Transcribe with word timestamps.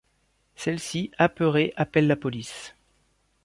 Celle-ci, 0.55 1.11
apeurée, 1.19 1.73
appelle 1.75 2.07
la 2.07 2.15
police. 2.15 2.73